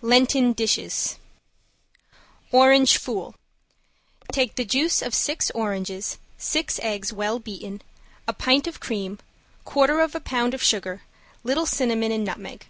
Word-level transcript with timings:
LENTEN 0.00 0.54
DISHES 0.54 1.16
~ORANGE 2.50 2.96
FOOL~ 2.96 3.34
Take 4.32 4.54
the 4.56 4.64
juice 4.64 5.02
of 5.02 5.12
six 5.14 5.50
oranges, 5.50 6.16
six 6.38 6.80
eggs 6.82 7.12
well 7.12 7.38
beaten, 7.38 7.82
a 8.26 8.32
pint 8.32 8.66
of 8.66 8.80
cream, 8.80 9.18
quarter 9.66 10.00
of 10.00 10.14
a 10.14 10.20
pound 10.20 10.54
of 10.54 10.62
sugar, 10.62 11.02
little 11.44 11.66
cinnamon 11.66 12.10
and 12.10 12.24
nutmeg. 12.24 12.68